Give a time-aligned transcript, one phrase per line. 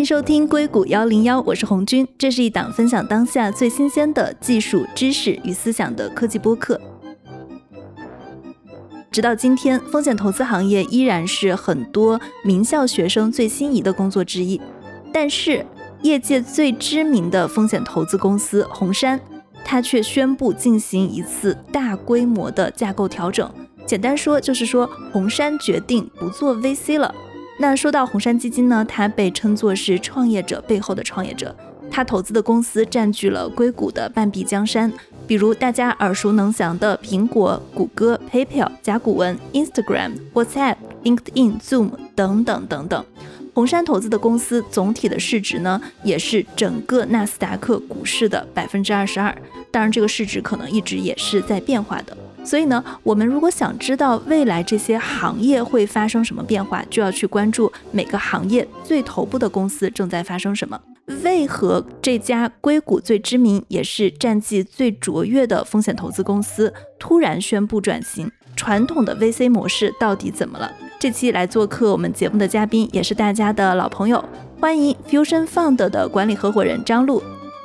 [0.00, 2.08] 欢迎收听硅谷幺零幺，我是红军。
[2.16, 6.80] 这是一档分享当下最新鲜的技术知识与思想的科技播客。
[9.10, 14.58] 直到今天，风险投资行业依然是很多名校学生最心仪的工作之一。
[15.12, 15.66] 但是，
[16.00, 19.20] 业界最知名的风险投资公司红杉，
[19.66, 23.52] 它却宣布进行一次大规模的架构调整。
[23.84, 27.14] 简单说，就是说红杉决定不做 VC 了。
[27.62, 31.54] 那说到红杉基金呢，它被称作是创业者背后的创业者，
[31.90, 34.90] 它投资的公司占据了硅谷的半壁江山，
[35.26, 43.04] 比如大家耳熟能详的苹果、谷歌、PayPal、甲骨文、Instagram、WhatsApp、LinkedIn、Zoom 等等等等。
[43.52, 49.36] 红杉投资的公司总体的市值呢，也是整个纳斯达克股市的百分之二十二，
[49.70, 52.16] 当然这个市值可能一直也是在变化的。
[52.42, 60.80] 所以呢，我们如果想知道未来这些行业会发生什么变化，就要去关注每个行业最头部的公司正在发生什么。
[61.22, 68.30] 为何这家硅谷最知名也是战绩最卓越的风险投资公司突然宣布转型？
[68.56, 70.70] 传统的 VC 模式到底怎么了？
[70.98, 74.24] 这期来做客我们节目的嘉宾也是大家的老朋友，
[74.60, 77.22] 欢迎 Fusion Fund 的管理合伙人张璐。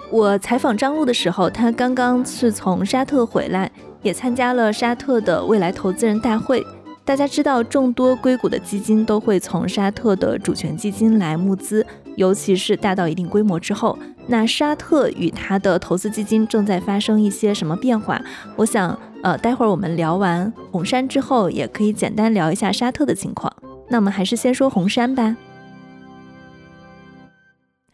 [0.10, 3.72] 我采访张璐的时候，他刚刚是从沙特回来。
[4.06, 6.64] 也参加了沙特的未来投资人大会。
[7.04, 11.84] 大家知道，众多硅谷的基金都会从沙特的主权基金来募资，
[12.16, 18.22] 尤其是大到一定规模之后，那沙特与它的投资基金正在发生一些什么变化？
[18.56, 23.52] 我想，呃，待会儿我们聊完红杉之后，也可以简单聊一下沙特的情况。
[23.90, 25.36] 那我们还是先说红杉吧。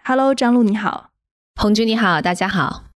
[0.04, 1.09] Hello，张璐你好，
[1.56, 2.91] 红军你好，大家好。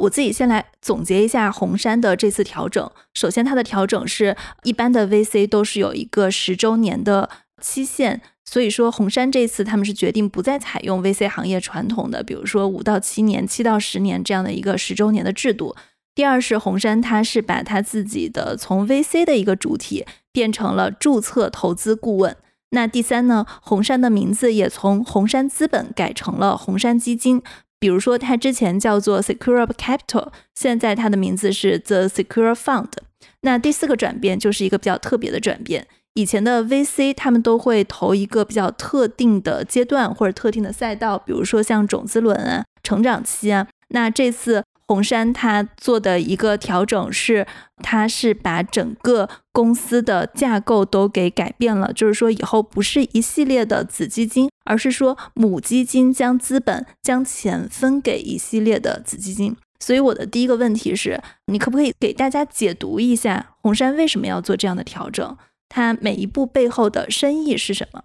[0.00, 2.90] 我自己先来总结一下红杉的这次调整。
[3.14, 7.28] 首先，它的调整是一般的 VC 都是有一个十周年的
[7.60, 15.76] 期限，所以说红杉这次他们是决定不再采用 VC 行业传统的，比如说五到七年、七到十年这样的一个十周年的制度。
[16.14, 22.36] 第二是红杉，它是把它自己的从 VC 的一个主体变成了注册投资顾问。
[22.70, 27.42] 那第三呢，红杉的名字也从红杉资本改成了红杉基金。
[27.80, 32.92] 比如说，它之前叫做 Secure Capital，现在它的名字是 The Secure Fund。
[33.40, 35.86] 那第四个转变就是一个比较特别的转变。
[36.14, 43.66] 以前的 VC 他们都会投一个比较特定的阶段或者特定的赛道，比如说像种子轮啊、成长期啊。
[43.88, 44.62] 那这次。
[44.90, 47.46] 红杉他做的一个调整是，
[47.76, 59.56] 他是把整个公司的架构都给改变了，就是说以后不是一系列的子基金，而是说母基金将资本将钱分给一系列的子基金。
[59.78, 65.36] 所以我的第一个问题是，你可不可以给大家解读一下红杉为什么要做这样的调整？
[65.68, 68.02] 它每一步背后的深意是什么？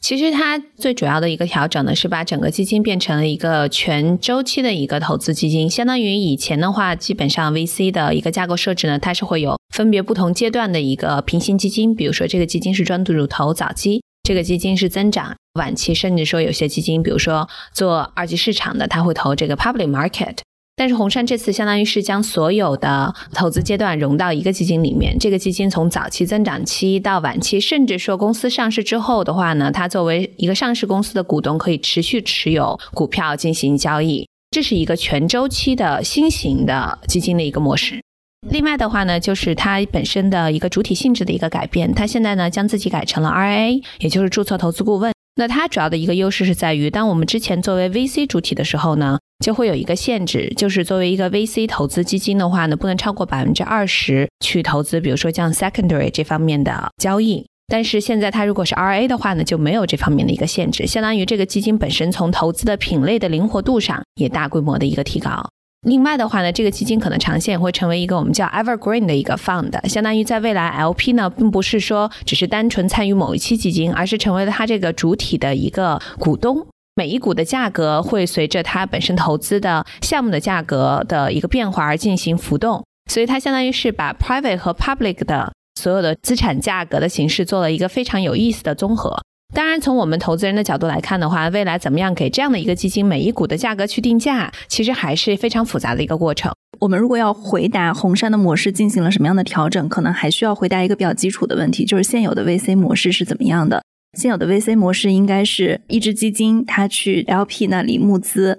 [0.00, 5.68] 其实它最主要的一个调整呢，是把整个基金变成了一个全周期的一个投资基金。
[5.68, 11.94] 相当于以前的话，基本上 VC 的一个架构设置呢，它是会有分别不同阶段的一个平行基金。
[11.94, 20.36] 比如说，这个基金是专注投早期，这个基金是增长晚期，甚至说有些基金，比如说做二级市场的，它会投这个 public market。
[20.78, 38.00] 但是红杉这次相当于是将所有的投资阶段融到一个基金里面，这个基金从早期增长期到晚期，甚至说公司上市之后的话呢，它作为一个上市公司的股东，可以持续持有股票进行交易，这是一个全周期的新型的基金的一个模式。
[38.48, 45.12] 另外的话呢，就是它本身的一个主体性质的一个改变，它现在呢将自己改成了 RIA，也就是注册投资顾问。
[45.34, 57.46] 那它主要的一个优势是在于，当我们之前作为 VC 主体的时候呢，就会有一个限制，就是作为一个 VC 投资基金的话呢，不能超过百分之二十去投资，比如说像 secondary 这方面的交易。
[57.70, 65.46] 但是现在它如果是 RA 的话呢，就没有这方面的一个限制，相当于这个基金本身从投资的品类的灵活度上也大规模的一个提高。
[65.86, 76.66] 另外的话呢，这个基金可能长线会成为一个我们叫 evergreen 的一个 fund，相当于在未来 LP 呢，并不是说只是单纯参与某一期基金，而是成为了它这个主体的一个股东。
[76.98, 89.16] 每一股的价格会随着它本身投资的项目的价格的一个变化而进行浮动，所以它相当于是把 private 和 public 的所有的资产价格的形式做了一个非常有意思的综合。
[89.54, 96.52] 当然，从我们投资人的角度来看的话，未来怎么样给这样的一个基金每一股的价格去定价，其实还是非常复杂的一个过程。
[96.80, 103.84] 我们如果要回答红杉的模式进行了什么样的调整，可能还需要回答一个比较基础的问题，就是现有的 VC 模式是怎么样的？
[104.18, 108.58] 现有的 VC 模式应该是一支基金它去 LP 那里募资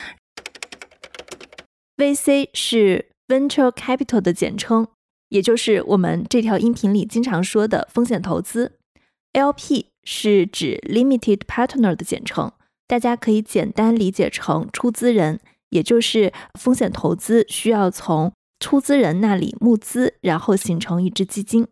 [1.97, 4.87] ，VC 是 Venture Capital 的简称，
[5.27, 8.77] 也就是我们这条音频里经常说的风险投资
[9.33, 9.87] ，LP。
[10.05, 12.51] 是指 limited partner 的简称，
[12.87, 15.39] 大家可以简单理解成出资人，
[15.69, 21.67] 也就是风险投资需要从出资人那里募资，然后形成一支基金。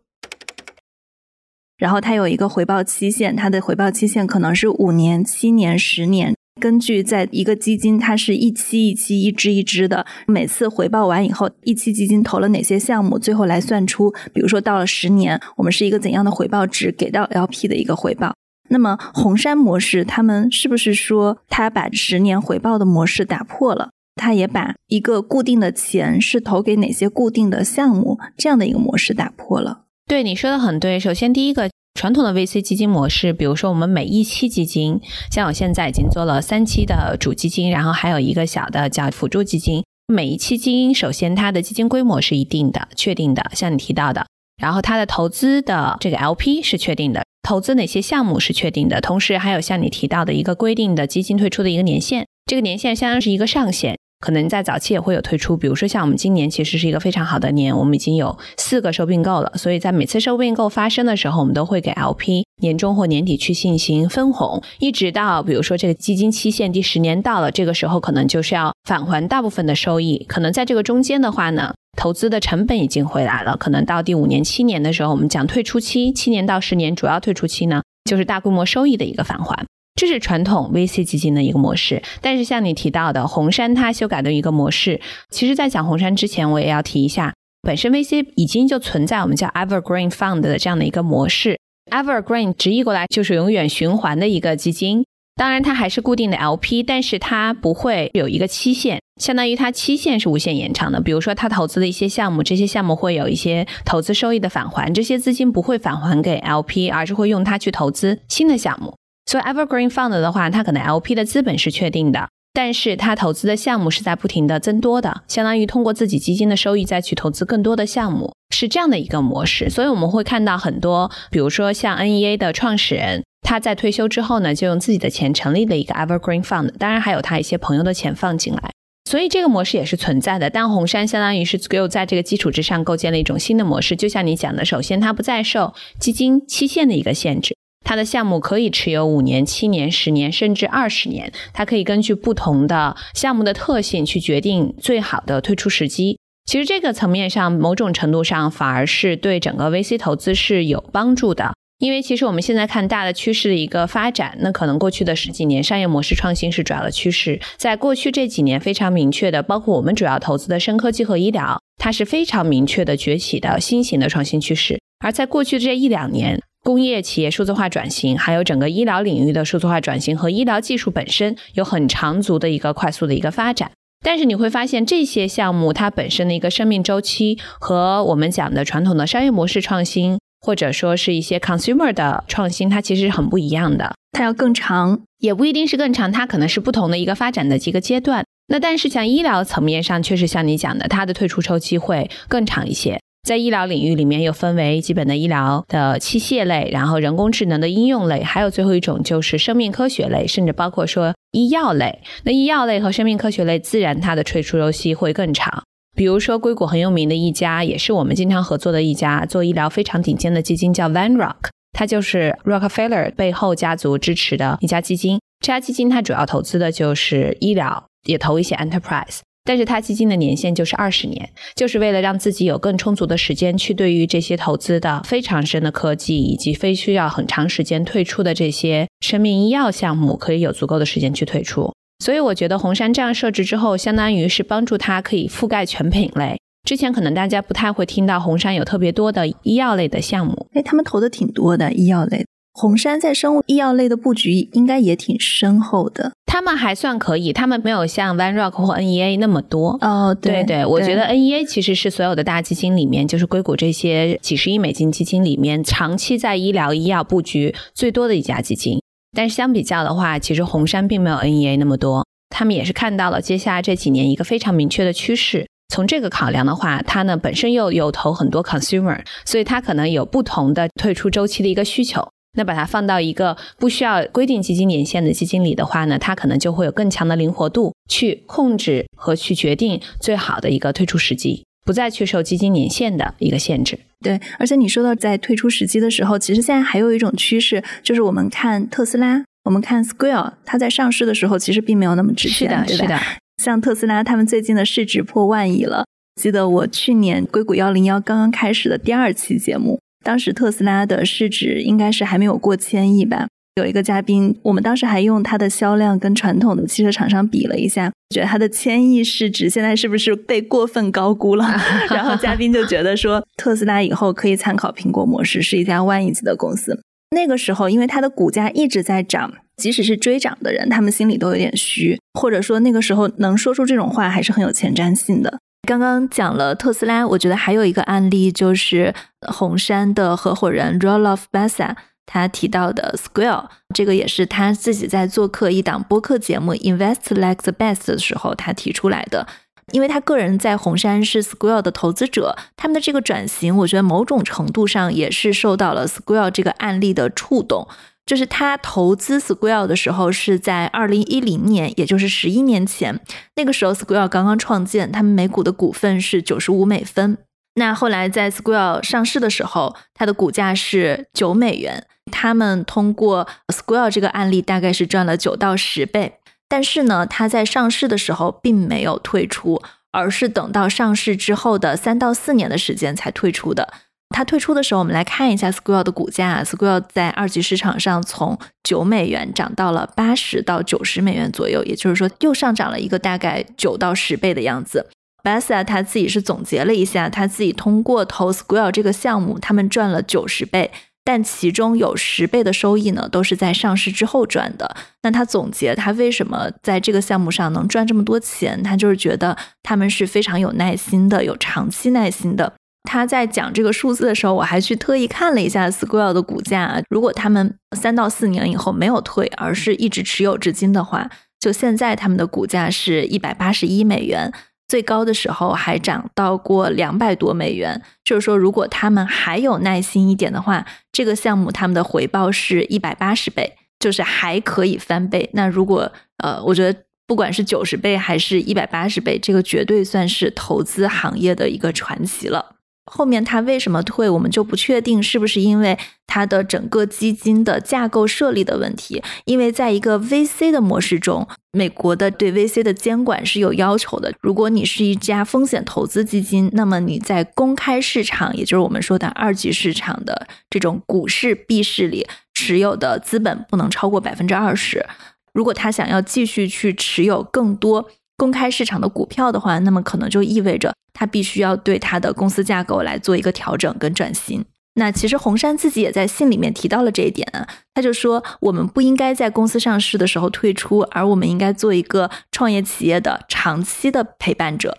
[1.78, 6.34] 然后它有一个回报期限，它的回报期限可能是五年、七年、十年。
[6.60, 18.34] 根据在一个基金，它是一期一期、一支一支的，每次回报完以后，一期基金投了哪些项目，最后来算出，比如说到了十年，我们是一个怎样的回报值给到 LP 的一个回报。
[18.70, 23.90] 那么红杉模式，他们是不是说他把十年回报的模式打破了？
[24.16, 29.84] 他也把一个固定的钱是投给哪些固定的项目这样的一个模式打破了？
[30.08, 30.98] 对你说的很对。
[30.98, 34.98] 首先，第一个传统的 VC 基金模式，比如说我们每一期基金，
[35.30, 39.84] 像我现在已经做了三期的主基金，然后还有一个小的叫辅助基金。
[40.06, 44.26] 每一期基金，首先它的基金规模是一定的、确定的，像你提到的，
[44.56, 53.98] 然后它的投资的这个 LP 是确定的，投资哪些项目是确定的，同时还有像你提到的一个规定的基金退出的一个年限，这个年限相当于是一个上限。
[54.20, 70.24] 可能在早期也会有退出，比如说像我们今年其实是一个非常好的年，我们已经有四个收并购了，所以在每次收并购发生的时候，我们都会给 LP 年终或年底去进行分红，一直到比如说这个基金期限第十年到了，这个时候可能就是要返还大部分的收益。
[70.28, 79.64] 可能在这个中间的话呢，投资的成本已经回来了，可能到第五年、七年的时候，我们讲退出期，七年到十年主要退出期呢，就是大规模收益的一个返还。
[79.98, 91.58] 这是传统 VC 基金的一个模式，但是像你提到的红杉，它修改的一个模式，其实，在讲红杉之前，我也要提一下，本身 VC 已经就存在我们叫 Evergreen Fund 的这样的一个模式。
[91.90, 95.04] Evergreen 直译过来就是永远循环的一个基金，
[95.34, 101.00] 当然它还是固定的 LP，但是它不会有一个期限，相当于它期限是无限延长的。
[101.00, 108.94] 比如说，它投资的一些项目，这些项目会有一些投资收益的返还，这些资金不会返还给 LP，而是会用它去投资新的项目。
[109.28, 119.68] 所以 Evergreen Fund 的话，它可能 LP 的资本是确定的，但是它投资的项目是在不停的增多的，相当于通过自己基金的收益再去投资更多的项目，是这样的一个模式。
[119.68, 128.70] 所以我们会看到很多，比如说像 NEA 的创始人，他在退休之后呢，就用自己的钱成立了一个 Evergreen Fund，当然还有他一些朋友的钱放进来，
[129.10, 130.48] 所以这个模式也是存在的。
[130.48, 137.57] 但红杉相当于是又在这个基础之上构建了一种新的模式，就像你讲的，首先它不再受基金期限的一个限制。
[137.88, 141.32] 它的项目可以持有五年、七年、十年，甚至二十年。
[141.54, 146.18] 它可以根据不同的项目的特性去决定最好的退出时机。
[146.44, 151.54] 其实这个层面上，某种程度上反而是对整个 VC 投资是有帮助的。
[151.78, 157.40] 因为其实我们现在看大的趋势的一个发展，那可能过去的十几年商业模式创新是主要的趋势。
[157.56, 164.78] 在过去这几年非常明确的，包括我们主要投资的深科技和医疗，它是非常明确的崛起的新型的创新趋势。
[164.98, 173.70] 而在过去这一两年，工业企业数字化转型，还有整个医疗领域的数字化转型和医疗技术本身有很长足的一个快速的一个发展。
[174.04, 183.94] 但是你会发现，这些项目它本身的一个生命周期和我们讲的传统的商业模式创新，或者说是一些 consumer 的创新，它其实是很不一样的。
[184.12, 188.26] 它要更长，也不一定是更长，它可能是不同的一个发展的几个阶段。
[188.48, 193.00] 那但是像医疗层面上，确实像你讲的，它的退出周期会更长一些。
[193.22, 201.98] 在医疗领域里面，又分为基本的医疗的器械类，然后人工智能的应用类，还有最后一种就是生命科学类，甚至包括说医药类。
[202.24, 205.62] 那医药类和生命科学类，自然它的退出周期会更长。
[205.94, 215.18] 比如说，硅谷很有名的一家，也是我们经常合作的一家做医疗非常顶尖的基金，叫 Van Rock，它就是 Rockefeller 背后家族支持的一家基金。
[215.40, 219.18] 这家基金它主要投资的就是医疗，也投一些 enterprise。
[219.48, 231.72] 但是它基金的年限就是二十年，就是为了让自己有更充足的时间去对于这些投资的非常深的科技以及非需要很长时间退出的这些生命医药项目，可以有足够的时间去退出。
[232.04, 236.38] 所以我觉得红杉这样设置之后，相当于是帮助它可以覆盖全品类。
[236.68, 242.26] 之前可能大家不太会听到红杉有特别多的医药类的项目，哎，他们投的挺多的医药类。
[242.60, 246.10] 红杉在生物医药类的布局应该也挺深厚的。
[246.26, 249.78] 他们还算可以，他们没有像 Van Rock 或 NEA 那么多。
[249.80, 258.82] 哦，对对，我觉得 NEA 其实是所有的大基金里面，就是硅谷这些几十亿美金基金里面，长期在医疗医药布局最多的一家基金。
[259.16, 262.04] 但是相比较的话，其实红杉并没有 NEA 那么多。
[262.28, 265.46] 他们也是看到了接下来这几年一个非常明确的趋势。
[265.72, 272.08] 从这个考量的话，它呢本身又有投很多 consumer，所以它可能有不同的退出周期的一个需求。
[272.38, 283.76] 那把它放到一个不需要规定基金年限的基金里的话呢，它可能就会有更强的灵活度，去控制和去决定最好的一个退出时机，不再去受基金年限的一个限制。
[284.00, 292.98] 对，而且你说到在退出时机的时候，其实现在还有一种趋势，就是我们看特斯拉，我们看 Square，它在上市的时候其实并没有那么值钱，是的，是的。
[293.42, 295.84] 像特斯拉，他们最近的市值破万亿了。
[296.20, 303.26] 记得我去年硅谷幺零幺刚刚开始的第二期节目，当时特斯拉的市值应该是还没有过千亿吧。
[303.56, 311.44] 有一个嘉宾，我们当时还用它的销量跟传统的汽车厂商比了一下，觉得它的千亿市值现在是不是被过分高估了？
[311.90, 316.80] 然后嘉宾就觉得说，特斯拉以后可以参考苹果模式，是一家万亿级的公司。
[317.10, 325.40] 那个时候，因为它的股价一直在涨，即使是追涨的人，他们心里都有点虚，或者说那个时候能说出这种话还是很有前瞻性的。
[325.68, 333.44] 刚刚讲了特斯拉，我觉得还有一个案例就是红杉的合伙人 Roloff Bassa 他提到的 Square，
[333.74, 339.26] 这个也是他自己在做客一档播客节目 Invest Like the Best 的时候他提出来的。
[339.72, 347.68] 因为他个人在红杉是 Square 的投资者，他们的这个转型，我觉得某种程度上也是受到了 Square 这个案例的触动。
[348.08, 352.98] 就是他投资 Square 的时候是在二零一零年，也就是十一年前。
[353.36, 357.18] 那个时候 Square 刚刚创建，他们每股的股份是九十五美分。
[357.56, 361.86] 那后来在 Square 上市的时候，它的股价是九美元。
[362.10, 366.14] 他们通过 Square 这个案例，大概是赚了九到十倍。
[366.48, 369.60] 但是呢，它在上市的时候并没有退出，
[369.92, 373.68] 而是等到上市之后的三到四年的时间才退出的。
[374.10, 376.42] 它退出的时候，我们来看一下 Square 的股价。
[376.42, 384.88] Square 在二级市场上从九美元涨到了八十到九十美元左右，也就是说又上涨了一个大概九到十倍的样子。
[385.22, 390.70] Bassa 他自己是总结了一下，他自己通过投 Square 这个项目，他们赚了九十倍，
[391.04, 394.74] 但其中有十倍的收益呢，都是在上市之后赚的。
[395.02, 402.54] 那他总结他为什么在这个项目上能赚这么多钱，他就是觉得他们是非常有耐心的，有长期耐心的。
[402.84, 406.82] 他在讲这个数字的时候，我还去特意看了一下 Square 的股价。
[406.88, 414.32] 如果他们三到四年以后没有退，而是一直持有至今的话，就现在他们的股价是一百八十一美元，
[414.66, 417.82] 最高的时候还涨到过两百多美元。
[418.02, 425.28] 就是说，如果他们还有耐心一点的话，这个项目他们的回报是一百八十倍，就是还可以翻倍。
[425.34, 432.56] 那如果呃，我觉得不管是九十倍还是一百八十倍，这个绝对算是投资行业的一个传奇了。
[432.90, 439.02] 后面他为什么退，我们就不确定是不是因为他的整个基金的架构设立的问题。
[439.24, 444.12] 因为在一个 VC 的模式中，美国的对 VC 的监管是有要求的。
[444.20, 454.84] 如果你是一家风险投资基金，那么你在公开市场，也就是我们说的二级市场的这种股市 B 市里持有的资本不能超过百分之二十。
[455.32, 457.88] 如果他想要继续去持有更多。
[458.18, 464.44] 公开市场的股票的话，那么可能就意味着他必须要对他的公司架构来做一个调整跟转型。
[464.74, 474.76] 那其实红杉自己也在信里面提到了这一点啊，他就说我们不应该在公司上市的时候退出，而我们应该做一个创业企业的长期的陪伴者。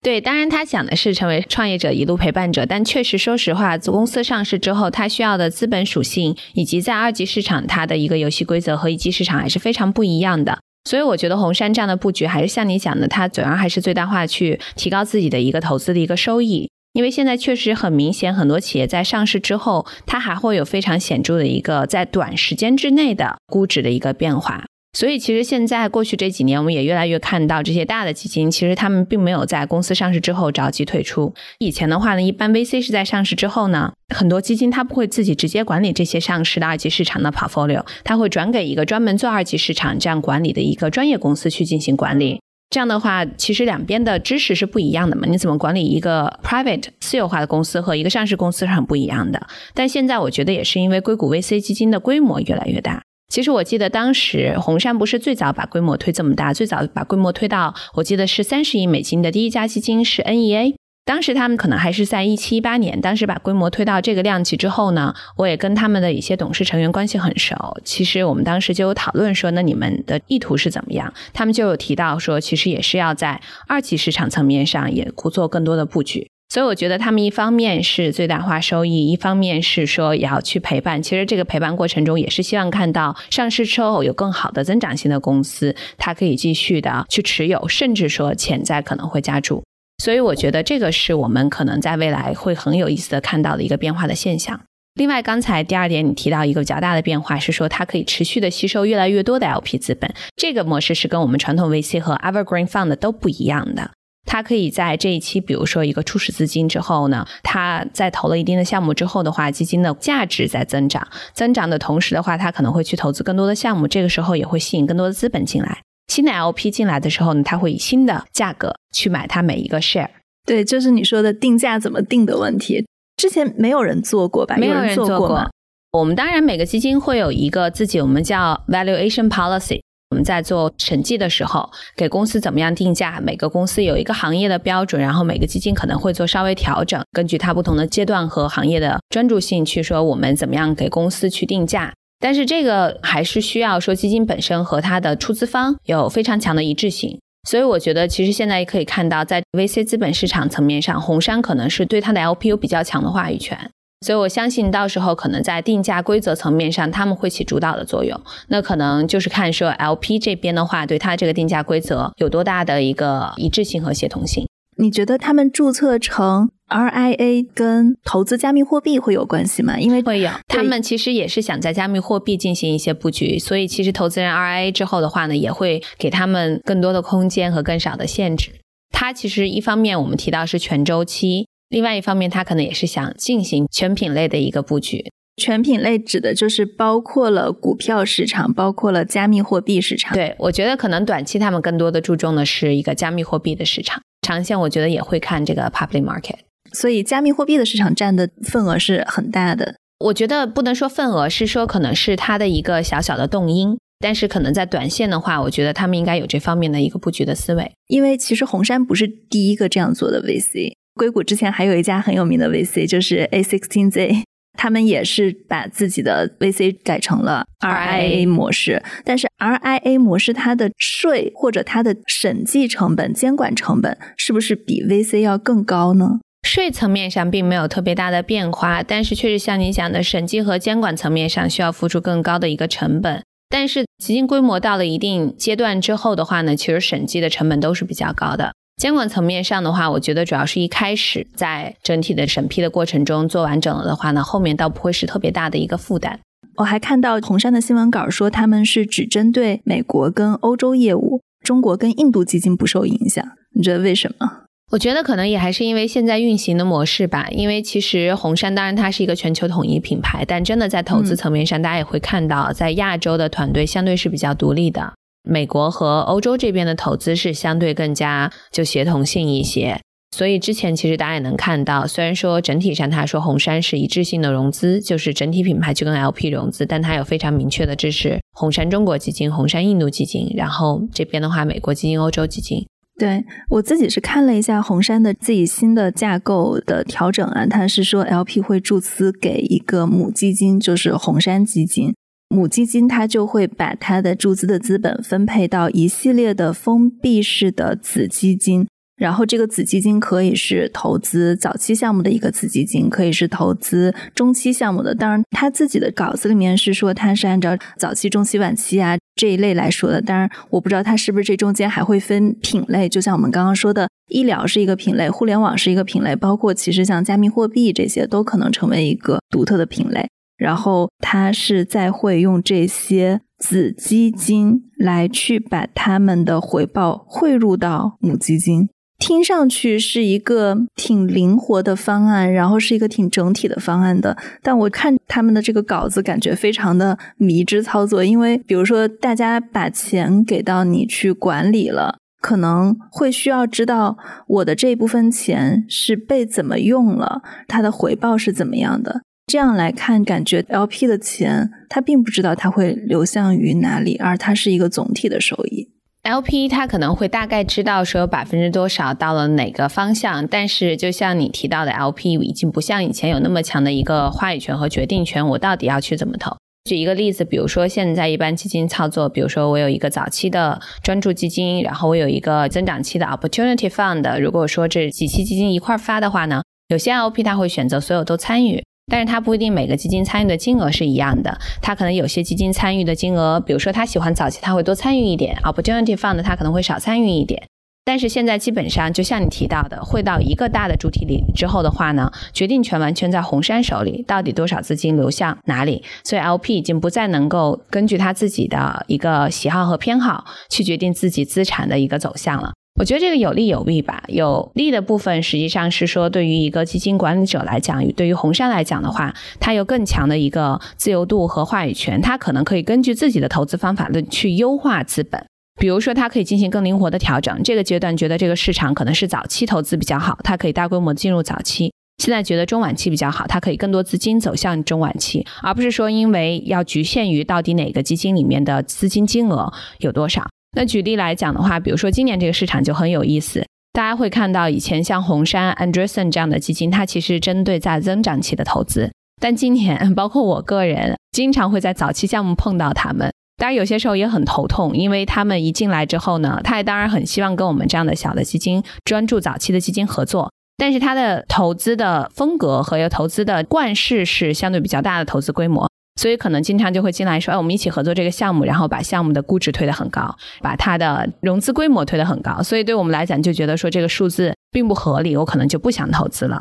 [0.00, 10.58] 对，当然他讲的是成为创业者一路陪伴者，但确实说实话，公司上市之后，它需要的资本属性以及在二级市场它的一个游戏规则和一级市场还是非常不一样的。
[10.84, 16.70] 所以我觉得红杉这样的布局还是像你讲的，它主要还是最大化去提高自己的一个投资的一个收益。
[16.92, 24.66] 因为现在确实很明显，很多企业在上市之后，它还会有非常显著的一个在短时间之内的估值的一个变化。
[24.92, 31.32] 所以，其实现在过去这几年，我们也越来越看到这些大的基金，其实他们并没有在公司上市之后着急退出。
[31.58, 42.40] 以前的话呢，一般 VC 是在上市之后呢，很多基金它不会自己直接管理这些上市的二级市场的 portfolio，它会转给一个专门做二级市场这样管理的一个专业公司去进行管理。
[42.68, 45.26] 这样的话，其实两边的知识是不一样的嘛？
[45.26, 49.46] 你怎么管理一个 private 私有化的公司和一个上市公司是很不一样的。
[49.72, 53.02] 但现在我觉得也是因为硅谷 VC 基金的规模越来越大。
[53.32, 60.74] 其实我记得当时红杉不是最早把规模推这么大，最早把规模推到我记得是三十亿美金的第一家基金是 NEA。
[61.06, 67.56] 当时他们可能还是在一七一八年，当时把规模推到这个量级之后呢，我也跟他们的一些董事成员关系很熟。
[67.82, 71.10] 其实我们当时就有讨论说，那你们的意图是怎么样？
[71.32, 76.28] 他们就有提到说，其实也是要在二级市场层面上也做更多的布局。
[76.52, 81.02] 所以我觉得他们一方面是最大化收益，一方面是说也要去陪伴。
[81.02, 89.62] 其实这个陪伴过程中，也是希望看到上市之后有更好的增长性的公司，它可以继续的去持有，甚至说潜在可能会加注。
[90.04, 94.60] 所以我觉得这个是我们可能在未来会很有意思的看到的一个变化的现象。
[94.96, 103.92] 另外，刚才第二点你提到一个比较大的变化是说，它可以持续的吸收越来越多的 LP 资本，这个模式是跟我们传统 VC 和 Evergreen Fund 都不一样的。
[104.24, 115.80] 他可以在这一期，比如说一个初始资金之后呢，他在投了一定的项目之后的话，基金的价值在增长，增长的同时的话，他可能会去投资更多的项目，这个时候也会吸引更多的资本进来。
[116.08, 120.10] 新的 LP 进来的时候呢，他会以新的价格去买他每一个 share。
[120.44, 122.84] 对，就是你说的定价怎么定的问题，
[123.16, 124.56] 之前没有人做过吧？
[124.56, 125.50] 没有人做过。
[125.92, 129.80] 我们当然每个基金会有一个自己，我们叫 valuation policy。
[130.12, 131.66] 我们在做审计的时候，
[131.96, 133.18] 给公司怎么样定价？
[133.22, 141.94] 每个公司有一个行业的标准，然后每个基金可能会做稍微调整，根据它不同的阶段和行业的专注性去说我们怎么样给公司去定价。
[142.20, 147.18] 但是这个还是需要说基金本身和它的出资方有非常强的一致性。
[147.48, 153.58] 所以我觉得，其实现在也可以看到，在 VC 资本市场层面上，红杉可能是对它的 LP 有比较强的话语权。
[154.02, 158.20] 所以我相信，到时候可能在定价规则层面上，他们会起主导的作用。
[158.48, 164.46] 那可能就是看说 LP 这边的话，对它这个定价规则有多大的一个一致性和协同性。
[164.78, 169.78] 你觉得他们注册成 RIA 跟投资加密货币会有关系吗？
[169.78, 178.50] 因为会有，他们其实也是想在加密货币进行一些布局，所以其实投资人 RIA 之后的话呢，也会给他们更多的空间和更少的限制。
[178.90, 181.46] 它其实一方面我们提到是全周期。
[181.72, 185.10] 另外一方面，他可能也是想进行全品类的一个布局。
[185.38, 190.12] 全品类指的就是包括了股票市场，包括了加密货币市场。
[190.12, 196.40] 对，我觉得可能短期他们更多的注重的是一个加密货币的市场，长线我觉得也会看这个 public market。
[196.74, 199.76] 所以，加密货币的市场占的份额是很大的。
[200.00, 203.78] 我觉得不能说份额，是说可能是它的一个小小的动因。
[203.98, 207.72] 但是可能在短线的话，我觉得他们应该有这方面的一个布局的思维。
[207.86, 210.74] 因为其实红杉不是第一个这样做的 VC。
[210.94, 214.24] 硅谷之前还有一家很有名的 VC，就是 A16Z，
[214.58, 218.82] 他们也是把自己的 VC 改成了 RIA 模式。
[219.04, 226.20] 但是 RIA 模式它的税或者它的审计成本、监管成本是不是比 VC 要更高呢？
[226.46, 233.22] 税层面上并没有特别大的变化，但是确实像你讲的，审计和监管层面上需要付出更高的一个成本。
[233.48, 238.52] 但是基金规模到了一定阶段之后的话呢，其实审计的成本都是比较高的。
[238.76, 246.18] 监管层面上的话，我觉得主要是一开始在整体的审批的过程中做完整了的话呢，后面倒不会是特别大的一个负担。
[246.56, 253.24] 我还看到红杉的新闻稿说，他们是只针对美国跟欧洲业务，中国跟印度基金不受影响。
[253.54, 254.42] 你觉得为什么？
[254.72, 257.28] 我觉得可能也还是因为现在运行的模式吧。
[257.30, 264.94] 因为其实红杉当然它是一个全球统一品牌，但真的在投资层面上，大家也会看到，在亚洲的团队相对是比较独立的。
[265.22, 269.80] 美国和欧洲这边的投资是相对更加就协同性一些，
[270.10, 282.66] 所以之前其实大家也能看到，虽然说整体上他说红杉是一致性的融资，就是整体品牌去跟 LP 融资，但它有非常明确的支持红杉中国基金、红杉印度基金，然后这边的话美国基金、欧洲基金。
[282.98, 291.94] 对我自己是看了一下红杉的自己新的架构的调整啊，它是说 LP 会注资给一个母基金，就是红杉基金。
[292.32, 298.66] 母基金它就会把它的注资的资本分配到一系列的封闭式的子基金，
[298.96, 304.94] 然后这个子基金可以是投资早期项目的一个子基金，可以是投资中期项目的。
[304.94, 310.00] 当然，他自己的稿子里面是说他是按照早期、中期、晚期啊这一类来说的。
[310.00, 320.08] 当然，我不知道他是不是这中间还会分品类，就像我们刚刚说的，医疗是一个品类，互联网是一个品类，包括其实像加密货币这些都可能成为一个独特的品类。
[320.42, 334.16] 然后他是在会用这些子基金来去把他们的回报汇入到母基金，听上去是一个挺灵活的方案，然后是一个挺整体的方案的。
[334.42, 349.02] 但我看他们的这个稿子，感觉非常的迷之操作，因为比如说大家把钱给到你去管理了，可能会需要知道我的这一部分钱是被怎么用了，它的回报是怎么样的。
[349.26, 355.70] 这样来看，感觉 LP 的钱他并不知道它会流向于哪里，而它是一个总体的收益。
[356.02, 365.24] LP 他可能会大概知道说有百分之多少到了哪个方向，但是就像你提到的，LP 已经不像以前有那么强的一个话语权和决定权。
[365.24, 366.36] 我到底要去怎么投？
[366.64, 374.20] 举一个例子，比如说现在一般基金操作，比如说我有一个早期的专注基金，然后我有一个增长期的 Opportunity Fund。
[374.20, 378.60] 如果说这几期基金一块发的话呢，有些 LP 他会选择所有都参与。
[378.90, 387.42] 但是它不一定每个基金参与的金额是一样的，它可能有些基金参与的金额，比如说他喜欢早期，他会多参与一点；Opportunity Fund 他可能会少参与一点。
[387.84, 402.52] 但是现在基本上就像你提到的，汇到一个大的主体里之后的话呢，决定权完全在红杉手里，到底多少资金流向哪里，所以 LP 已经不再能够根据他自己的一个喜好和偏好去决定自己资产的一个走向了。
[402.80, 404.02] 我觉得这个有利有弊吧。
[404.08, 415.24] 有利的部分实际上是说，对于一个基金管理者来讲，对于红杉来讲的话，它有更强的一个自由度和话语权，它可能可以根据自己的投资方法论去优化资本。
[415.60, 417.42] 比如说，它可以进行更灵活的调整。
[417.44, 421.72] 这个阶段觉得这个市场可能是早期投资比较好，它可以大规模进入早期。
[422.02, 430.26] 现在觉得中晚期比较好，它可以更多资金走向中晚期，而不是说因为要局限于到底哪个基金里面的资金金额有多少。
[430.54, 455.71] 那举例来讲的话，比如说今年这个市场就很有意思，大家会看到以前像红杉、Andreessen 这样的基金，它其实针对在增长期的投资，但今年包括我个人经常会在早期项目碰到他们，当然有些时候也很头痛，因为他们一进来之后呢，他也当然很希望跟我们这样的小的基金专注早期的基金合作，但是他的投资的风格和投资的惯势是相对比较大的投资规模。
[455.96, 462.42] 所以可能经常就会进来说，哎，我们一起合作这个项目，然后把项目的估值推得很高，把它的融资规模推得很高。
[462.42, 466.40] 所以对我们来讲，就觉得说这个数字并不合理，我可能就不想投资了。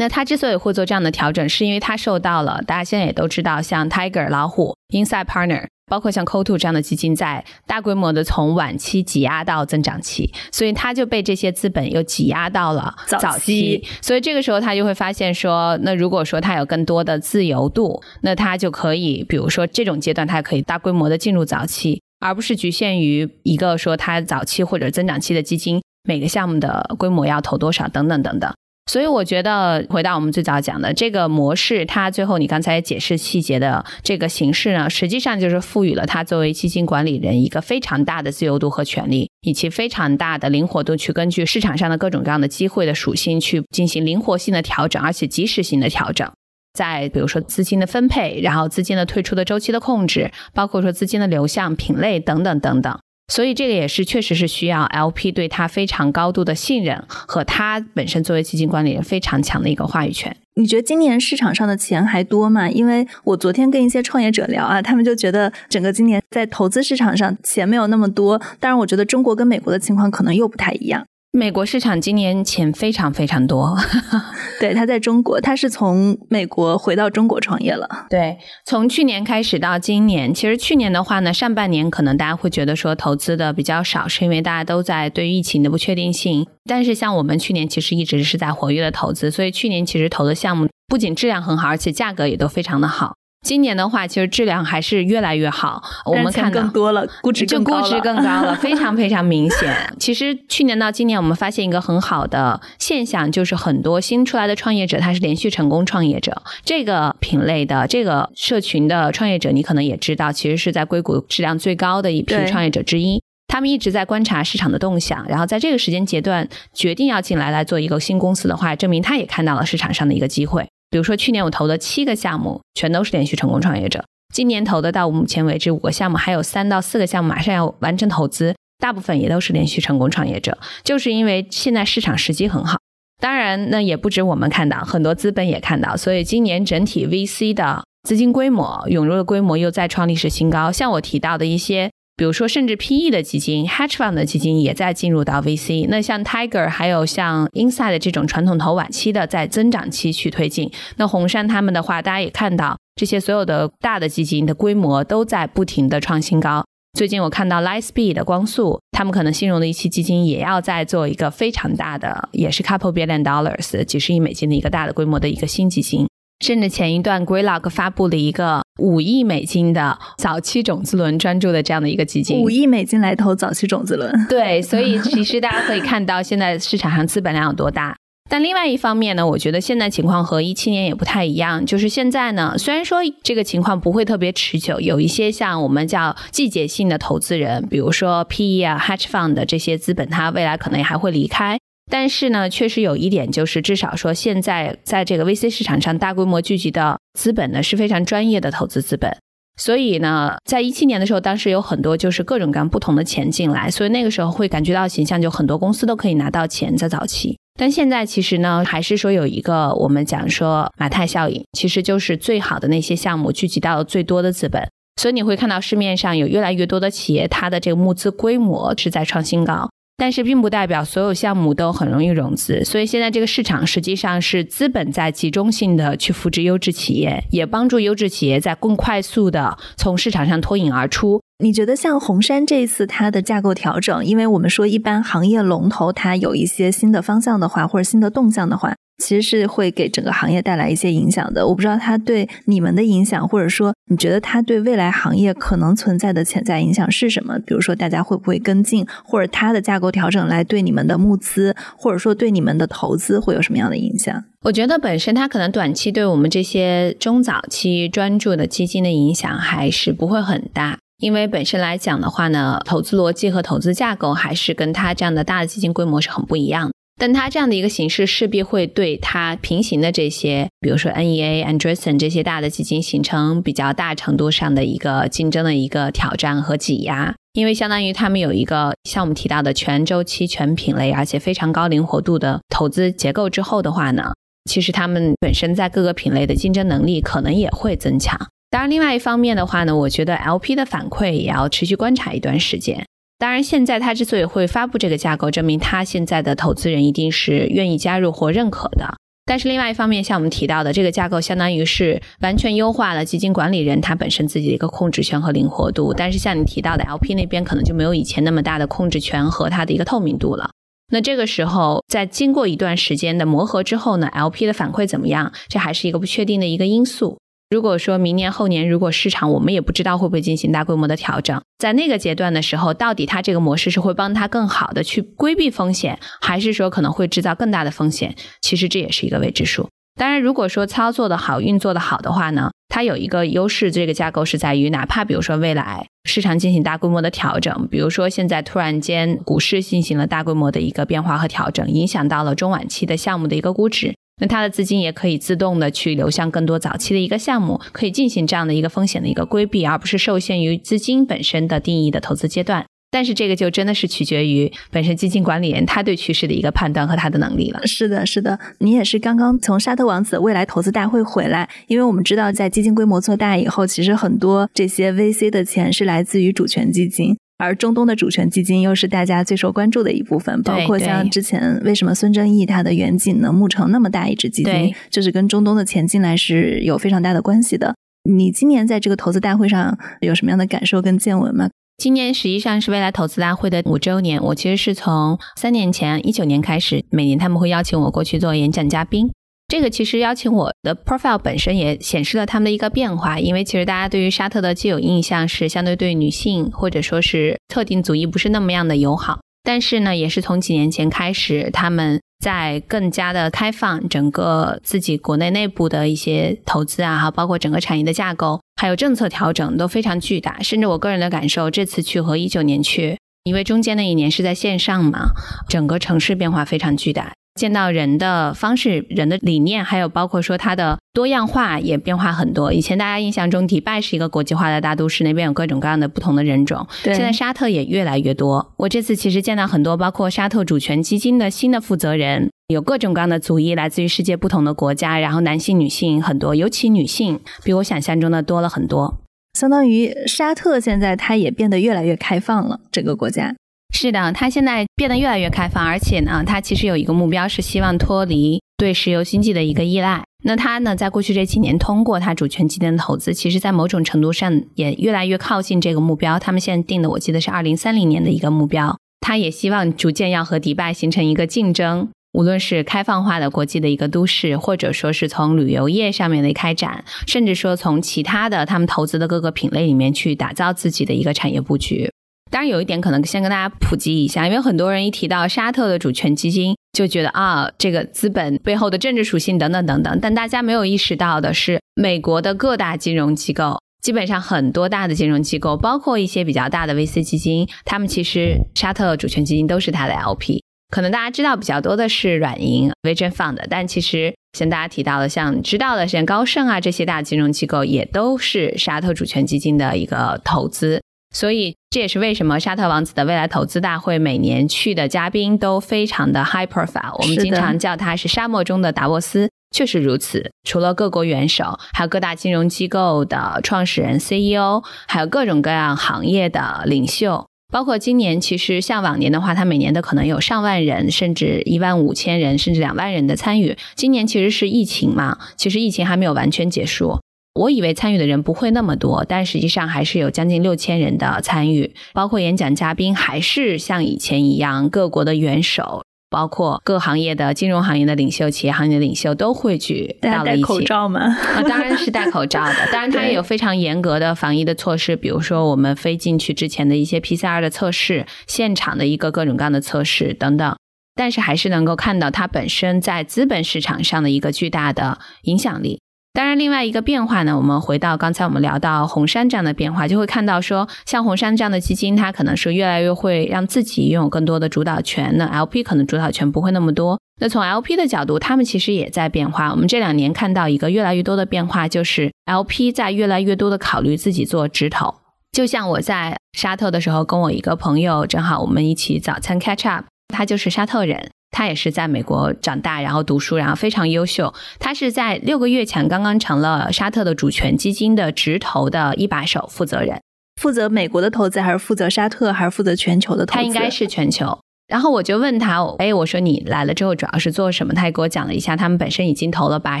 [0.00, 5.66] 那他之所以会做这样的调整，是因为他受到了大家现在也都知道，像 Tiger 老虎、Inside Partner。
[5.88, 13.82] 包括像 c o t o 这样的基金，在大规模的从晚期挤压到增长期，所以它就被这些资本又挤压到了早期。
[14.00, 28.52] 所以这个时候他就会发现说，那如果说他有更多的自由度，那他就可以，比如说这种阶段，他可以大规模的进入早期，而不是局限于一个说他早期或者增长期的基金，每个项目的规模要投多少等等等等。
[28.88, 46.26] 所以我觉得，回到我们最早讲的这个模式，它最后你刚才解释细节的这个形式呢，实际上就是赋予了它作为基金管理人一个非常大的自由度和权利，以及非常大的灵活度，去根据市场上的各种各样的机会的属性去进行灵活性的调整，而且及时性的调整。
[46.72, 52.98] 在比如说资金的分配，然后资金的退出的周期的控制，包括说资金的流向、品类等等等等。
[53.28, 60.34] 所以这个也是确实是需要 LP 对他非常高度的信任和他本身作为基金管理人非常强的一个话语权。
[60.54, 62.68] 你觉得今年市场上的钱还多吗？
[62.68, 68.36] 因为我昨天跟一些创业者聊啊，他们就觉得整个今年在投资市场上钱没有那么多。
[68.58, 71.06] 当然，我觉得中国跟美国的情况可能又不太一样。
[71.30, 73.76] 美国市场今年钱非常非常多，
[74.58, 78.06] 对，他在中国，他是从美国回到中国创业了。
[78.08, 86.46] 对，从去年开始到今年，其实去年的话呢，上半年可能大家会觉得说投资的比较少，是因为大家都在对疫情的不确定性。
[86.64, 93.14] 但是像我们去年其实一直是在活跃的投资，所以去年其实投的项目不仅质量很好，而且价格也都非常的好。
[93.48, 95.82] 今年的话，其实质量还是越来越好。
[96.04, 99.74] 我们看更多了，估值就估值更高了， 非常非常明显。
[99.98, 106.42] 其实去年到今年，我们发现一个很好的现象，就是很多新出来的创业者，他是连续成功创业者。
[106.62, 113.22] 这个品类的这个社群的创业者，你可能也知道，其实是在硅谷质量最高的一批创业者之一。
[113.50, 120.68] 他们一直在观察市场的动向，然后在这个时间阶段决定要进来来做一个新公司的话，证明他也看到了市场上的一个机会。
[120.90, 124.04] 比如说，去年我投的七个项目全都是连续成功创业者。
[124.34, 130.56] 今年投的到目前为止五个项目，还有三到四个项目马上要完成投资，大部分也都是连续成功创业者。
[130.84, 132.78] 就是因为现在市场时机很好，
[133.20, 140.70] 当然那也不止我们看到，很多资本也看到，所以今年整体 VC 的资金规模涌入的规模又再创历史新高。
[140.72, 141.90] 像我提到的一些。
[142.18, 145.86] 比如说，甚至 PE 的基金、Hedge Fund 的基金也在进入到 VC。
[145.88, 150.68] 那像 Tiger 还有像 Inside 这种传统投晚期的，在增长期去推进。
[150.96, 156.64] 那红杉他们的话，大家也看到，这些所有的大的基金的规模都在不停的创新高。
[156.98, 166.08] 最近我看到 Lightspeed 的光速，他们可能新融的一期基金也要在做一个非常大的，也是 couple billion dollars 几十亿美金的一个大的规模的一个新基金。
[166.44, 174.12] 甚至前一段 Greylock 发布了一个五亿美金的早期种子轮专注的这样的一个基金，五亿美金来投早期种子轮。
[174.28, 177.96] 对，所以其实大家可以看到现在市场上资本量有多大。
[178.30, 191.58] 但另外一方面呢，我觉得现在情况和一七年也不太一样，就是现在呢，虽然说这个情况不会特别持久，有一些像我们叫季节性的投资人，比如说 PE 啊、Hedge Fund 的这些资本，它未来可能也还会离开。
[191.90, 199.12] 但是呢，确实有一点，就是至少说，现在在这个 VC 市场上大规模聚集的资本呢，是非常专业的投资资本。
[199.60, 207.36] 所以呢，在一七年的时候，当时有很多就是各种各样不同的钱进来，所以那个时候会感觉到形象，就很多公司都可以拿到钱在早期。
[207.58, 214.62] 但现在其实呢，还是说有一个我们讲说马太效应，其实就是最好的那些项目聚集到了最多的资本，
[214.94, 219.68] 所以你会看到市面上有越来越多的企业，它的这个募资规模是在创新高。
[220.00, 238.74] 但是并不代表所有项目都很容易融资，所以现在这个市场实际上是资本在集中性的去扶植优质企业，也帮助优质企业在更快速的从市场上脱颖而出，你觉得像红杉这一次它的架构调整，因为我们说一般行业龙头它有一些新的方向的话，或者新的动向的话。
[239.00, 241.46] 其实是会给整个行业带来一些影响的。
[241.46, 247.38] 我不知道它对你们的影响，或者说你觉得它对未来行业可能存在的潜在影响是什么？
[247.46, 254.24] 比如说大家会不会跟进，或者它的架构调整来对你们的募资，或者说对你们的投资会有什么样的影响？
[254.40, 266.72] 我觉得本身它可能短期对我们这些中早期专注的基金的影响还是不会很大，因为本身来讲的话呢，投资逻辑和投资架构还是跟它这样的大的基金规模是很不一样的。
[267.00, 284.12] 但它这样的一个形式势必会对它平行的这些，比如说 NEA、Andreessen 这些大的基金形成比较大程度上的一个竞争的一个挑战和挤压，因为相当于他们有一个像我们提到的全周期、全品类，而且非常高灵活度的投资结构之后的话呢，
[284.50, 288.18] 其实他们本身在各个品类的竞争能力可能也会增强。
[288.50, 292.86] 当然，另外一方面的话呢，我觉得 LP 的反馈也要持续观察一段时间。
[293.18, 298.94] 当然，现在他之所以会发布这个架构，证明他现在的投资人一定是愿意加入或认可的。
[299.26, 305.92] 但是另外一方面，像我们提到的，这个架构相当于是完全优化了基金管理人他本身自己的一个控制权和灵活度。
[305.92, 310.48] 但是像你提到的，LP 那边可能就没有以前那么大的控制权和它的一个透明度了。
[310.90, 315.30] 那这个时候，在经过一段时间的磨合之后呢，LP 的反馈怎么样？
[315.48, 317.18] 这还是一个不确定的一个因素。
[317.50, 328.14] 如果说明年后年，如果市场我们也不知道会不会进行大规模的调整，在那个阶段的时候，到底它这个模式是会帮它更好的去规避风险，还是说可能会制造更大的风险？
[328.42, 329.66] 其实这也是一个未知数。
[329.98, 343.94] 当然，如果说操作的好、运作的好的话呢，它有一个优势，这个架构是在于，哪怕比如说未来市场进行大规模的调整，比如说现在突然间股市进行了大规模的一个变化和调整，影响到了中晚期的项目的一个估值。
[344.18, 352.64] 那它的资金也可以自动的去流向更多早期的一个项目，可以进行这样的一个风险的一个规避，而不是受限于资金本身的定义的投资阶段。
[352.90, 357.60] 但是这个就真的是取决于本身基金管理人他对趋势的一个判断和他的能力了。
[357.66, 367.18] 是的，是的，你也是刚刚从沙特王子未来投资大会回来，因为我们知道在基金规模做大以后，其实很多这些 VC 的钱是来自于主权基金。
[367.38, 377.74] 而中东的主权基金又是大家最受关注的一部分，包括像之前为什么孙正义他的远景能募成那么大一支基金，就是跟中东的钱进来是有非常大的关系的。
[378.10, 381.48] 你今年在这个投资大会上有什么样的感受跟见闻吗？
[381.76, 389.08] 今年实际上是未来投资大会的五周年，我其实是从三年前一九年开始，每年他们会邀请我过去做演讲嘉宾。
[389.48, 415.12] 这个其实邀请我的 profile 本身也显示了他们的一个变化，因为其实大家对于沙特的既有印象是相对对女性或者说是特定族裔不是那么样的友好，但是呢，也是从几年前开始，他们在更加的开放整个自己国内内部的一些投资啊，哈，包括整个产业的架构，还有政策调整都非常巨大，甚至我个人的感受，这次去和一九年去，因为中间那一年是在线上嘛，
[415.48, 417.14] 整个城市变化非常巨大。
[417.38, 422.52] 见到人的方式、人的理念，还有包括说它的多样化也变化很多。
[422.52, 426.66] 以前大家印象中迪拜是一个国际化的大都市，那边有各种各样的不同的人种。
[426.82, 428.52] 现在沙特也越来越多。
[428.56, 434.98] 我这次其实见到很多，包括沙特主权基金的新的负责人，有各种各样的族裔，来自于世界不同的国家。
[434.98, 438.98] 然后男性、女性很多，尤其女性比我想象中的多了很多。
[439.38, 443.36] 相当于沙特现在它也变得越来越开放了，整个国家。
[443.80, 450.02] 是的，它现在变得越来越开放，而且呢，它其实有一个目标是希望脱离对石油经济的一个依赖。
[450.24, 456.18] 那它呢，在过去这几年通过它主权基金的投资，其实在某种程度上也越来越靠近这个目标。
[456.18, 458.76] 他们现在定的，我记得是二零三零年的一个目标。
[459.00, 471.92] 它也希望逐渐要和迪拜形成一个竞争，无论是开放化的国际的一个都市，或者说是从旅游业上面的开展，甚至说从其他的他们投资的各个品类里面去打造自己的一个产业布局。
[472.30, 479.98] 当然有一点可能先跟大家普及一下，因为很多人一提到沙特的主权基金，就觉得啊，这个资本背后的政治属性等等等等。
[480.00, 490.40] 但大家没有意识到的是，美国的各大金融机构，基本上很多大的金融机构，包括一些比较大的 VC 基金，他们其实沙特主权基金都是它的 LP。
[490.70, 500.82] 可能大家知道比较多的是软银 Vision Fund，但其实像大家提到的，像知道的像高盛啊这些大金融机构，也都是沙特主权基金的一个投资。
[501.14, 510.32] 所以这也是为什么沙特王子的未来投资大会每年去的嘉宾都非常的 high profile，我们经常叫他是沙漠中的达沃斯，确实如此。
[510.44, 523.54] 除了各国元首，还有各大金融机构的创始人 CEO，还有各种各样行业的领袖，包括今年其实像往年的话，他每年都可能有上万人，甚至一万五千人，甚至两万人的参与。
[523.74, 526.98] 今年其实是疫情嘛，其实疫情还没有完全结束。
[527.38, 540.42] 我以为参与的人不会那么多，但实际上还是有将近六千人的参与，包括演讲嘉宾还是像以前一样，各国的元首，包括各行业的金融行业的领袖、企业行业的领袖都汇聚到了一起。
[540.42, 541.00] 戴口罩吗？
[541.00, 542.54] 啊，当然是戴口罩的。
[542.72, 550.56] 当然，它也有非常严格的防疫的措施，比如说我们飞进去之前的一些 PCR 的测试，现场的一个各种各样的测试等等。
[550.96, 555.78] 但是还是能够看到它本身在资本市场上的一个巨大的影响力。
[556.18, 565.16] 当然，另外一个变化呢，我们回到刚才我们聊到红杉这样的变化，就会看到说，像红杉这样的基金，它可能是越来越会让自己拥有更多的主导权。
[565.16, 566.98] 那 LP 可能主导权不会那么多。
[567.20, 569.52] 那从 LP 的角度，他们其实也在变化。
[569.52, 574.92] 我们这两年看到一个越来越多的变化，就是 LP 在越来越多的考虑自己做直投。
[575.30, 579.84] 就像我在沙特的时候，跟我一个朋友正好我们一起早餐 catch up。
[580.08, 584.32] 他就是沙特人，他也是在美国长大，然后读书，然后非常优秀。
[584.58, 590.00] 他是在六个月前刚刚成了沙特的主权基金的直投的一把手负责人，
[590.40, 593.36] 负责美国的投资，还是负责沙特，还是负责全球的投资？
[593.36, 594.38] 他应该是全球。
[594.66, 597.72] 然后我就问他，哎，我说你来了之后主要是做什么？
[597.72, 599.80] 他也给我讲了一下，他们本身已经投了八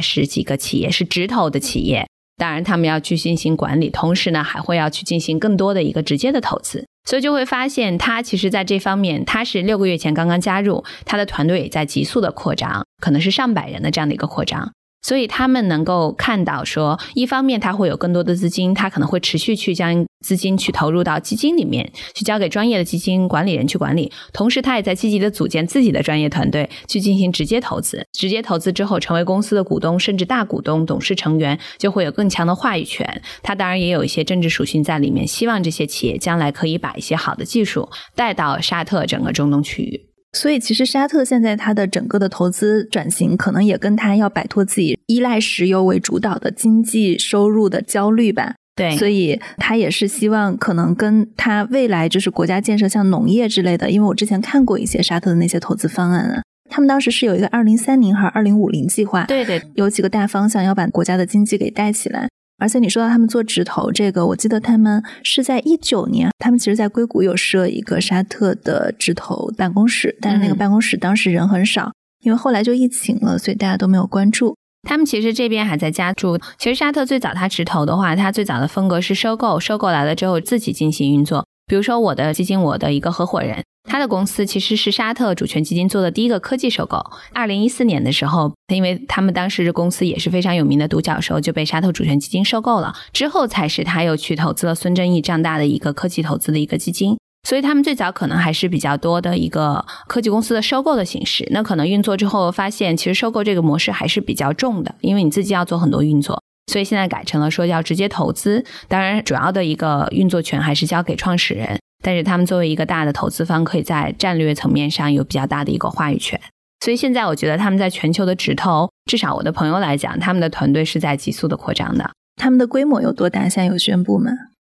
[0.00, 2.06] 十几个企业，是直投的企业。
[2.38, 6.86] 当然，他们要去进行管理，同时呢，还会要去进行更多的一个直接的投资。
[7.04, 14.72] 所以就会发现，他其实在这方面，他是六个月前刚刚加入，他的团队也在急速的扩张，可能是上百人的这样的一个扩张。
[15.00, 24.10] 所以他们能够看到，说一方面他会有更多的资金，他可能会持续去将资金去投入到基金里面，去交给专业的基金管理人去管理。
[24.32, 28.04] 同时，他也在积极的组建自己的专业团队，去进行直接投资。
[28.12, 33.22] 直接投资之后，成为公司的股东，甚至大股东、董事成员，就会有更强的话语权。
[33.42, 40.07] 他当然也有一些政治属性在里面，希望这些企业将来可以把一些好的技术带到沙特整个中东区域。
[40.32, 48.54] 所以，其实沙特现在它的整个的投资转型，可能也跟它要摆脱自己依赖石油为主导的经济收入的焦虑吧。
[48.76, 53.90] 对，所以他也是希望可能跟他未来就是国家建设，像农业之类的。
[53.90, 62.28] 因为我之前看过一些沙特的那些投资方案啊，他们当时是有一个二零三零还是二零五零计划，对对，有几个大方向要把国家的经济给带起来。
[62.58, 71.92] 而且你说到他们做直投这个，我记得他们是在一九年，他们其实在硅谷有设一个沙特的直投办公室，但是那个办公室当时人很少，
[72.24, 74.56] 因为后来就疫情了，所以大家都没有关注。
[74.88, 76.38] 他们其实这边还在加注。
[76.58, 81.46] 其实沙特最早它直投的话，它最早的风格是收购，收购来了之后自己进行运作。
[81.66, 83.62] 比如说我的基金，我的一个合伙人。
[83.88, 86.98] 他的公司其实是沙特主权基金做的第一个科技收购。
[87.32, 92.94] 二零一四年的时候，因为他们当时公司也是非常有名的独角兽，就被沙特主权基金收购了。
[93.12, 97.16] 之后才是他又去投资了孙正义这样大的一个科技投资的一个基金。
[97.48, 101.48] 所以他们最早可能还是比较多的一个科技公司的收购的形式。
[101.50, 106.42] 那可能运作之后发现，其实收购这个模式还是比较重的，因为你自己要做很多运作。
[106.70, 108.62] 所以现在改成了说要直接投资。
[108.86, 111.80] 当然，主要的一个运作权还是交给创始人。
[112.02, 116.40] 但是他们作为一个大的投资方，可以在战略层面上有比较大的一个话语权。
[116.84, 122.10] 所以现在我觉得他们在全球的直投，至少我的朋友来讲，他们的团队是在急速的扩张的。
[122.36, 123.48] 他们的规模有多大？
[123.48, 124.30] 现在有宣布吗？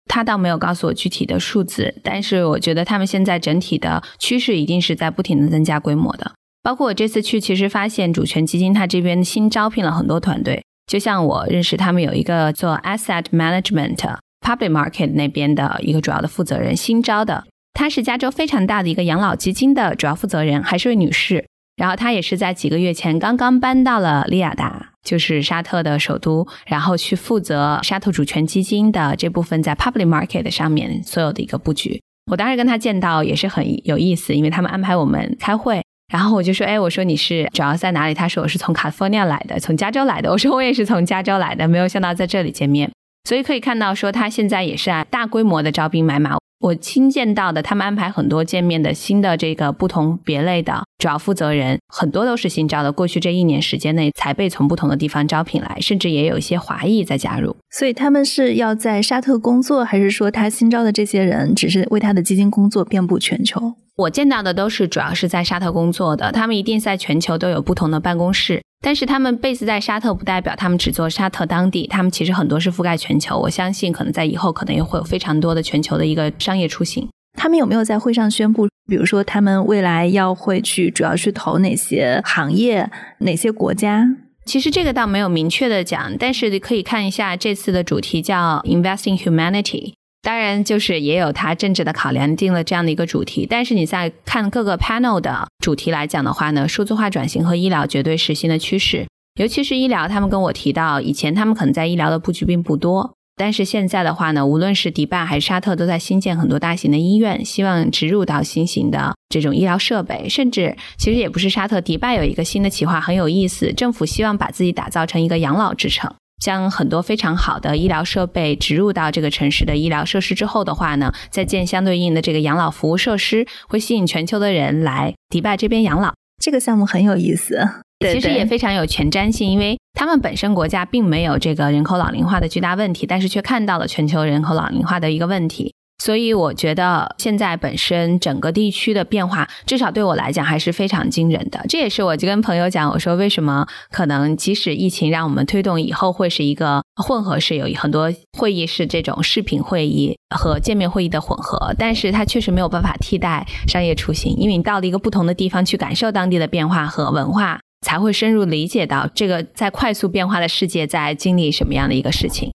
[0.07, 6.33] 他倒没有告诉我具体的数字，但是我觉得他们现在整体的趋势一定是在不停的增加规模的。
[6.63, 13.99] 包括我这次去，其实发现主权基金它这边新招聘了很多团队，就像我认识他们有一个做 asset management。
[14.41, 21.45] Public Market 那边的一个主要的负责人，新招的，她是加州非常大的一个养老基金的主要负责人，还是位女士。
[21.77, 32.01] 然后她也是在几个月前刚刚搬到了利雅达，就是沙特的首都，然后去负责沙特主权基金的这部分在 Public Market 上面所有的一个布局。
[32.31, 38.13] 我当时跟她见到也是很有意思，因为他们安排我们开会，然后我就说，哎，我说你是主要在哪里？
[38.13, 40.31] 他说我是从 California 来的，从加州来的。
[40.31, 42.91] 我说我也是从加州来的，没有想到在这里见面。
[43.25, 46.37] 所以可以看到，说他现在也是啊大规模的招兵买马。
[46.61, 52.93] 我亲见到的，他们安排很多见面的新的这个不同别类的主要负责人，很多都是新招的。
[52.93, 57.57] 过去这一年时间内，才被从不同的地方招聘来，甚至也有一些华裔在加入。
[57.71, 63.77] 所以他们是要在沙特工作，还是说他新招的这些人只是为他的基金工作，遍布全球？
[64.01, 68.63] 我见到的都是主要是在沙特工作的，他们一定在全球都有不同的办公室。
[68.83, 73.39] 但是他们 base 在沙特，不代表他们只做沙特当地，他们其实很多是覆盖全球。
[73.39, 77.07] 我相信，可能在以后可能也会有非常多的全球的一个商业出行。
[77.35, 84.07] 他们有没有在会上宣布，比如说他们未来要会去主要去投哪些行业、哪些国家？
[84.47, 89.93] 其实这个倒没有明确的讲，但是可以看一下这次的主题叫 Investing Humanity。
[90.23, 93.47] 当然，就是也有它政治的考量，定了这样的一个主题。
[93.49, 99.07] 但是你在看各个 panel 的主题来讲的话呢，数字化转型和医疗绝对是新的趋势。
[99.41, 110.29] 尤其是医疗，他们跟我提到，以前他们可能在医疗的布局并不多，但是现在的话呢，无论是迪拜还是沙特，都在新建很多大型的医院，希望植入到新型的这种医疗设备。
[110.29, 116.13] 甚至其实也不是沙特，迪拜有一个新的企划很有意思，政府希望把自己打造成一个养老之城。
[116.41, 126.13] 将很多非常好的医疗设备植入到这个城市的医疗设施之后的话呢，再建相对应的这个养老服务设施，会吸引全球的人来迪拜这边养老。
[126.43, 127.69] 这个项目很有意思，
[128.01, 135.75] 其实也非常有前瞻性，因为他们本身国家并没有这个人口老龄化的巨大问题，但是却看到了全球人口老龄化的一个问题。
[136.01, 141.63] 所以我觉得现在本身整个地区的变化，至少对我来讲还是非常惊人的。
[141.69, 162.51] 这也是我就跟朋友讲，我说为什么可能即使疫情让我们推动以后会是一个混合式，有很多会议是这种视频会议和见面会议的混合，但是它确实没有办法替代商业出行，因为你到了一个不同的地方去感受当地的变化和文化，才会深入理解到这个在快速变化的世界在经历什么样的一个事情。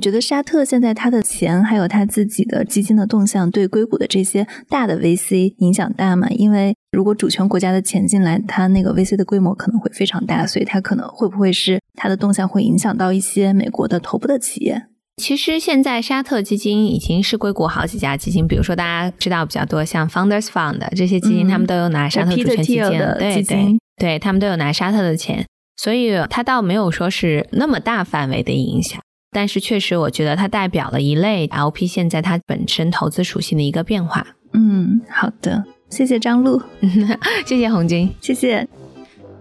[0.00, 6.26] 你觉得沙特现在他的钱还有他自己的基金的动向，对硅谷的这些大的 VC 影响大吗？
[6.30, 14.86] 因为如果主权国家的钱进来，他那个 VC 的规模可能会非常大，所以他可能会不会是他的动向会影响到一些美国的头部的企业？
[15.18, 22.88] 其实现在沙特基金已经是硅谷好几家基金，比如说大家知道比较多像 Founders Fund 这些基金，他们都有拿沙特主权基金，
[23.18, 25.44] 对对对，他们都有拿沙特的钱，
[25.76, 28.98] 所以它倒没有说是那么大范围的影响。
[29.32, 34.26] 但是确实，我觉得它代表了一类 LP 现在它本身投资属性的一个变化。
[34.52, 36.60] 嗯，好的，谢谢张璐，
[37.46, 38.66] 谢谢红军，谢谢。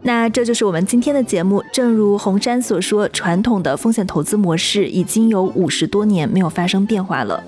[0.03, 1.63] 那这就是我们今天的节目。
[1.73, 7.43] 正如红山所说，传统的风险投资模式已经有五十多年没有发生变化了。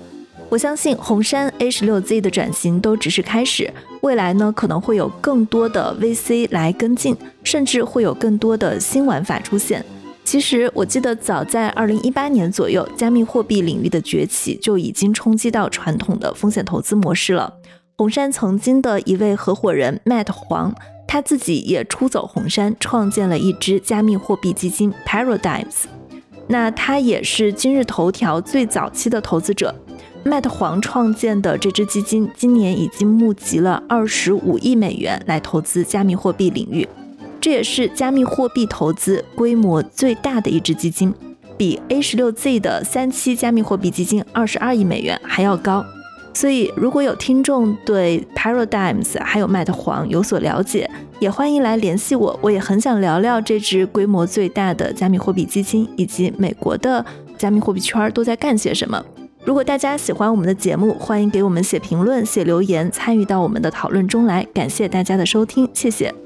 [0.48, 3.72] 我相信红杉 A 十六 Z 的转型都只是开始，
[4.02, 9.82] 未来呢可能会有更多的 VC 来跟进，甚至会有更多的新玩法出现。
[10.24, 17.52] 其实我记得，早在二零一八年左右，加密货币领域的崛起就已经冲击到传统的风险投资模式了。
[17.98, 20.74] 红杉曾经的一位合伙人 Matt 黄，
[21.06, 25.66] 他自己也出走红杉，创建了一支加密货币基金 Paradigm。
[26.48, 29.74] 那他也是今日头条最早期的投资者。
[30.24, 36.88] Matt 黄创建的这支基金，今年已经募集了二十五亿美元来投资加密货币领域。
[37.42, 41.12] 这也是加密货币投资规模最大的一支基金，
[41.58, 45.84] 比 A 十六 Z 的三期加密货币基金二十二亿美元还要高。
[46.32, 50.88] 所以，如果有听众对 Paradigms 还有麦特黄有所了解，
[51.18, 52.38] 也欢迎来联系我。
[52.40, 57.04] 我也很想聊聊这支规模最大的加密货币基金，以及美国的
[57.36, 59.04] 加密货币圈都在干些什么。
[59.44, 64.46] 如果大家喜欢我们的节目，欢迎给我们写评论、写留言，参与到我们的讨论中来。
[64.54, 66.21] 感谢大家的收听，谢谢。